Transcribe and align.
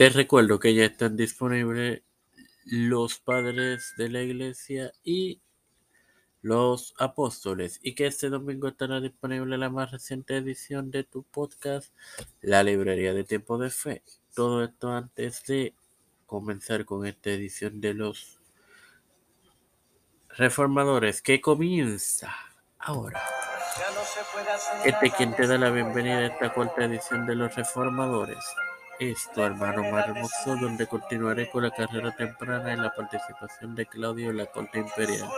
Te 0.00 0.08
recuerdo 0.08 0.58
que 0.58 0.72
ya 0.74 0.86
están 0.86 1.14
disponibles 1.14 2.00
los 2.64 3.18
padres 3.18 3.92
de 3.98 4.08
la 4.08 4.22
iglesia 4.22 4.92
y 5.04 5.42
los 6.40 6.94
apóstoles 6.98 7.78
y 7.82 7.94
que 7.94 8.06
este 8.06 8.30
domingo 8.30 8.68
estará 8.68 8.98
disponible 9.02 9.58
la 9.58 9.68
más 9.68 9.90
reciente 9.90 10.38
edición 10.38 10.90
de 10.90 11.04
tu 11.04 11.22
podcast, 11.24 11.92
La 12.40 12.62
Librería 12.62 13.12
de 13.12 13.24
Tiempo 13.24 13.58
de 13.58 13.68
Fe. 13.68 14.02
Todo 14.34 14.64
esto 14.64 14.90
antes 14.90 15.44
de 15.44 15.74
comenzar 16.24 16.86
con 16.86 17.04
esta 17.04 17.28
edición 17.28 17.82
de 17.82 17.92
los 17.92 18.40
reformadores 20.30 21.20
que 21.20 21.42
comienza 21.42 22.34
ahora. 22.78 23.22
Este 24.82 25.10
quien 25.10 25.36
te 25.36 25.46
da 25.46 25.58
la 25.58 25.68
bienvenida 25.68 26.20
a 26.20 26.26
esta 26.28 26.54
cuarta 26.54 26.86
edición 26.86 27.26
de 27.26 27.34
los 27.34 27.54
reformadores 27.54 28.38
es 29.00 29.30
tu 29.32 29.42
hermano 29.42 29.82
Marmoso, 29.90 30.56
donde 30.56 30.86
continuaré 30.86 31.50
con 31.50 31.62
la 31.62 31.70
carrera 31.70 32.14
temprana 32.14 32.72
en 32.72 32.82
la 32.82 32.94
participación 32.94 33.74
de 33.74 33.86
Claudio 33.86 34.30
en 34.30 34.36
la 34.36 34.46
corte 34.46 34.78
imperial 34.78 35.28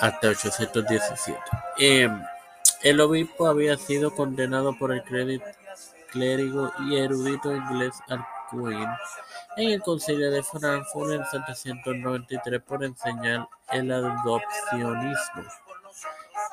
hasta 0.00 0.28
817. 0.28 1.38
Em, 1.78 2.22
el 2.82 3.00
obispo 3.00 3.46
había 3.46 3.76
sido 3.76 4.14
condenado 4.14 4.76
por 4.76 4.92
el 4.92 5.02
clérigo 6.10 6.72
y 6.80 6.96
erudito 6.96 7.54
inglés 7.54 7.94
Alcuin 8.08 8.88
en 9.56 9.70
el 9.70 9.82
concilio 9.82 10.30
de 10.30 10.42
Frankfurt 10.42 11.12
en 11.12 11.24
793 11.26 12.62
por 12.62 12.84
enseñar 12.84 13.48
el 13.70 13.92
adopcionismo. 13.92 15.42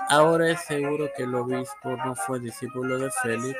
Ahora 0.09 0.49
es 0.49 0.61
seguro 0.61 1.07
que 1.15 1.21
el 1.21 1.35
obispo 1.35 1.95
no 2.03 2.15
fue 2.15 2.39
discípulo 2.39 2.97
de 2.97 3.11
Félix. 3.21 3.59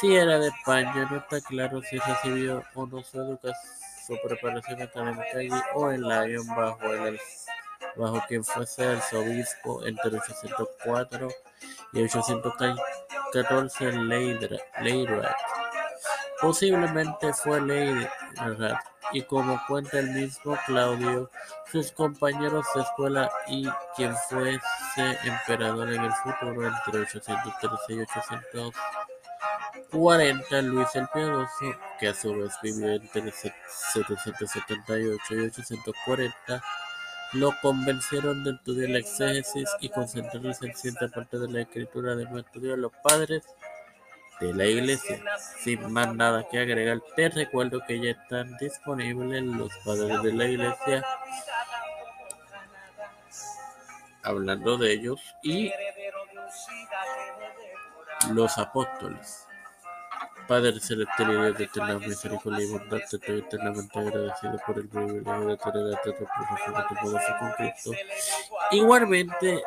Si 0.00 0.14
era 0.14 0.38
de 0.38 0.46
España, 0.48 1.08
no 1.10 1.16
está 1.16 1.40
claro 1.40 1.82
si 1.82 1.98
recibió 1.98 2.62
o 2.74 2.86
no 2.86 3.02
su 3.02 3.20
educación, 3.20 3.72
su 4.06 4.16
preparación 4.24 4.82
académica 4.82 5.38
allí 5.38 5.50
o 5.74 5.90
en 5.90 6.02
Lyon 6.02 6.46
bajo 6.46 6.86
el 6.86 7.18
bajo 7.96 8.22
quien 8.28 8.44
fuese 8.44 8.84
arzobispo 8.84 9.84
entre 9.84 10.16
804 10.16 11.28
y 11.92 12.02
814 12.02 13.92
Leyrad. 13.92 15.34
Posiblemente 16.44 17.32
fue 17.32 17.58
Leyrad 17.58 18.76
y 19.12 19.22
como 19.22 19.58
cuenta 19.66 19.98
el 19.98 20.10
mismo 20.10 20.58
Claudio, 20.66 21.30
sus 21.72 21.90
compañeros 21.90 22.66
de 22.74 22.82
escuela 22.82 23.30
y 23.48 23.66
quien 23.96 24.14
fuese 24.28 24.60
emperador 25.24 25.90
en 25.90 26.04
el 26.04 26.12
futuro 26.12 26.66
entre 26.66 27.00
813 27.00 27.94
y 27.94 28.00
840, 28.00 30.62
Luis 30.62 30.88
el 30.94 31.08
Piadoso, 31.08 31.74
que 31.98 32.08
a 32.08 32.14
su 32.14 32.34
vez 32.34 32.52
vivió 32.62 32.92
entre 32.92 33.32
778 33.32 35.22
y 35.30 35.46
840, 35.46 36.62
lo 37.32 37.54
convencieron 37.62 38.44
de 38.44 38.50
estudiar 38.50 38.90
la 38.90 38.98
exégesis 38.98 39.70
y 39.80 39.88
concentrarse 39.88 40.66
en 40.66 40.76
cierta 40.76 41.08
parte 41.08 41.38
de 41.38 41.50
la 41.50 41.62
escritura 41.62 42.14
de 42.14 42.26
no 42.26 42.38
estudiar 42.38 42.76
los 42.76 42.92
padres 43.02 43.44
de 44.46 44.54
la 44.54 44.66
iglesia. 44.66 45.20
Sin 45.60 45.92
más 45.92 46.14
nada 46.14 46.46
que 46.50 46.58
agregar, 46.58 47.00
te 47.16 47.28
recuerdo 47.28 47.80
que 47.86 48.00
ya 48.00 48.10
están 48.10 48.56
disponibles 48.58 49.42
los 49.42 49.72
padres 49.84 50.22
de 50.22 50.32
la 50.32 50.44
iglesia 50.46 51.04
hablando 54.22 54.78
de 54.78 54.92
ellos 54.92 55.20
y 55.42 55.70
los 58.32 58.58
apóstoles. 58.58 59.46
Padre 60.48 60.78
celestial 60.78 61.30
y 61.30 61.32
Dios 61.32 61.58
de 61.58 61.64
eterna 61.64 61.98
misericordia 61.98 62.64
y 62.66 62.70
bondad, 62.70 62.98
te 62.98 63.16
estoy 63.16 63.38
eternamente 63.38 63.98
agradecido 63.98 64.60
por 64.66 64.78
el 64.78 64.88
privilegio 64.88 65.46
de 65.46 65.56
tener 65.56 65.94
a 65.94 66.02
tu 66.02 66.14
profesión 66.14 66.74
de 66.74 66.82
tu 66.88 66.94
poder 66.96 67.22
con 67.38 67.52
Cristo. 67.52 67.90
Igualmente, 68.70 69.62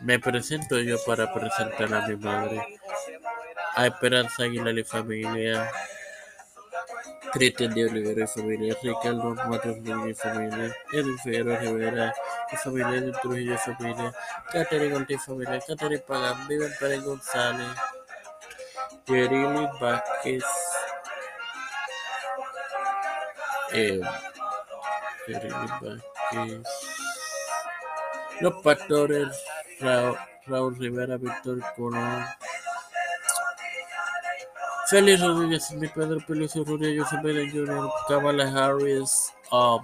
me 0.00 0.18
presento 0.18 0.78
yo 0.80 0.96
para 1.04 1.32
presentar 1.32 1.92
a 1.92 2.08
mi 2.08 2.16
madre, 2.16 2.78
a 3.76 3.86
Esperanza 3.86 4.44
Aguilar 4.44 4.78
y 4.78 4.84
familia, 4.84 5.70
Cristian 7.32 7.74
de 7.74 7.86
Olivera 7.86 8.24
y 8.24 8.26
familia, 8.26 8.76
Ricardo 8.82 9.34
Matos 9.34 9.76
y 9.76 10.14
familia, 10.14 10.76
Edwin 10.92 11.18
Figueroa 11.18 11.58
Rivera 11.58 12.14
y 12.50 12.56
familia, 12.56 12.98
Edwin 12.98 13.14
Trujillo 13.22 13.54
y 13.54 13.58
familia, 13.58 14.12
Catherine 14.50 14.96
Ortiz 14.96 15.16
y 15.22 15.26
familia, 15.26 15.60
Catherine 15.66 15.98
Pagán, 15.98 16.48
Vivian 16.48 16.72
Pérez 16.80 17.04
González, 17.04 17.68
Yerili 19.06 19.68
Vázquez, 19.80 20.44
eh, 23.72 24.00
Yerili 25.28 25.54
Vázquez, 25.54 26.89
los 28.40 28.62
pastores 28.62 29.28
Raúl, 30.46 30.76
Rivera, 30.78 31.16
Víctor 31.16 31.60
Colón, 31.76 32.24
Félix 34.88 35.20
Rodríguez, 35.20 35.66
Sidney 35.66 35.88
Pedro 35.88 36.18
Peluso, 36.26 36.64
Ruria, 36.64 37.00
Joseph 37.00 37.22
Biden 37.22 37.50
Jr., 37.50 37.88
Kamala 38.08 38.50
Harris, 38.50 39.32
um, 39.52 39.80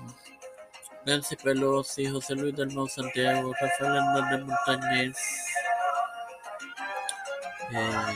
Nancy 1.06 1.36
Pelosi, 1.36 2.10
José 2.10 2.34
Luis 2.34 2.56
del 2.56 2.72
Mau 2.72 2.88
Santiago, 2.88 3.52
Rafael 3.60 3.96
Hernández 3.96 4.44
Montañez, 4.44 5.16
eh, 7.72 8.14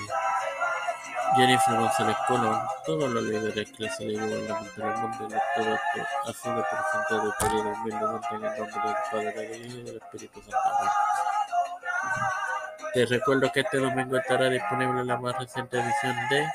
Jennifer 1.37 1.77
González 1.77 2.17
Colón, 2.27 2.61
todos 2.85 3.11
los 3.11 3.23
líderes 3.23 3.57
eclesiásticos 3.57 4.01
y 4.01 4.19
gubernamentales 4.19 4.99
mundiales, 4.99 5.43
todo 5.57 5.75
esto 5.75 6.09
ha 6.27 6.33
sido 6.33 6.67
presentado 6.71 7.29
y 7.29 7.45
pedido 7.45 7.69
humildemente 7.71 8.29
en 8.33 8.45
el 8.45 8.59
nombre 8.59 8.81
del 8.85 8.95
Padre, 9.11 9.49
del 9.49 9.67
Hijo 9.67 9.79
y 9.79 9.83
del 9.85 9.97
Espíritu 9.97 10.43
Santo. 10.43 10.59
Te 12.93 13.07
recuerdo 13.07 13.53
que 13.53 13.61
este 13.61 13.79
domingo 13.79 14.17
estará 14.17 14.49
disponible 14.49 15.05
la 15.05 15.17
más 15.19 15.39
reciente 15.39 15.79
edición 15.79 16.17
de 16.31 16.49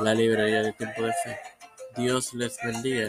La 0.00 0.14
Librería 0.14 0.62
de 0.62 0.72
Tiempo 0.72 1.02
de 1.02 1.12
Fe. 1.12 1.38
Dios 1.96 2.34
les 2.34 2.58
bendiga. 2.64 3.08